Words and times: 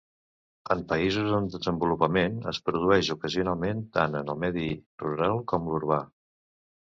En 0.75 0.79
països 0.93 1.33
en 1.39 1.49
desenvolupament 1.55 2.39
es 2.53 2.61
produeix 2.69 3.11
ocasionalment 3.17 3.85
tant 3.99 4.19
en 4.21 4.33
el 4.35 4.41
medi 4.45 4.65
rural 5.05 5.39
com 5.53 5.69
l'urbà. 5.71 6.01